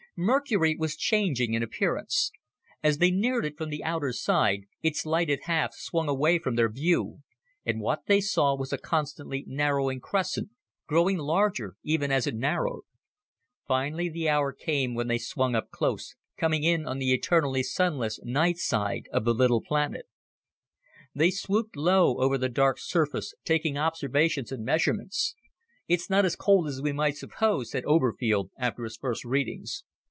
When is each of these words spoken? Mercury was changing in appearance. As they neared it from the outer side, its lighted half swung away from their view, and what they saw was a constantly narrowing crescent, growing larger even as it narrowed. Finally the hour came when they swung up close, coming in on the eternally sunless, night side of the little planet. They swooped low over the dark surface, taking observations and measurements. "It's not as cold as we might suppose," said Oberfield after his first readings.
Mercury 0.17 0.75
was 0.75 0.95
changing 0.95 1.55
in 1.55 1.63
appearance. 1.63 2.31
As 2.83 2.99
they 2.99 3.09
neared 3.09 3.43
it 3.43 3.57
from 3.57 3.69
the 3.69 3.83
outer 3.83 4.11
side, 4.11 4.67
its 4.83 5.03
lighted 5.03 5.39
half 5.43 5.73
swung 5.73 6.07
away 6.07 6.37
from 6.37 6.55
their 6.55 6.69
view, 6.69 7.23
and 7.65 7.79
what 7.79 8.05
they 8.05 8.21
saw 8.21 8.53
was 8.53 8.71
a 8.71 8.77
constantly 8.77 9.45
narrowing 9.47 9.99
crescent, 9.99 10.49
growing 10.85 11.17
larger 11.17 11.75
even 11.81 12.11
as 12.11 12.27
it 12.27 12.35
narrowed. 12.35 12.83
Finally 13.65 14.09
the 14.09 14.29
hour 14.29 14.51
came 14.53 14.93
when 14.93 15.07
they 15.07 15.17
swung 15.17 15.55
up 15.55 15.71
close, 15.71 16.13
coming 16.37 16.63
in 16.63 16.85
on 16.85 16.99
the 16.99 17.13
eternally 17.13 17.63
sunless, 17.63 18.19
night 18.21 18.57
side 18.57 19.07
of 19.11 19.23
the 19.25 19.33
little 19.33 19.61
planet. 19.61 20.07
They 21.15 21.31
swooped 21.31 21.75
low 21.75 22.19
over 22.21 22.37
the 22.37 22.49
dark 22.49 22.77
surface, 22.77 23.33
taking 23.43 23.75
observations 23.75 24.51
and 24.51 24.63
measurements. 24.63 25.33
"It's 25.87 26.11
not 26.11 26.25
as 26.25 26.35
cold 26.35 26.67
as 26.67 26.79
we 26.81 26.91
might 26.91 27.15
suppose," 27.15 27.71
said 27.71 27.85
Oberfield 27.85 28.51
after 28.59 28.83
his 28.83 28.97
first 28.97 29.23
readings. 29.25 29.83